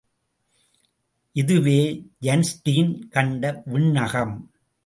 இதுவே 1.35 1.81
ஐன்ஸ்டீன் 2.19 3.07
கண்ட 3.09 3.63
விண்ணகம். 3.65 4.35